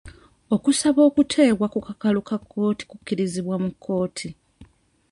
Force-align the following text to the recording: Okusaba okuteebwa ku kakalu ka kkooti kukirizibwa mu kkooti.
Okusaba 0.55 0.99
okuteebwa 1.09 1.67
ku 1.73 1.79
kakalu 1.87 2.21
ka 2.27 2.37
kkooti 2.41 2.83
kukirizibwa 2.91 3.55
mu 3.63 3.69
kkooti. 3.73 4.29